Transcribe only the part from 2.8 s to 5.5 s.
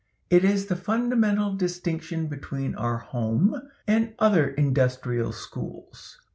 Home and other industrial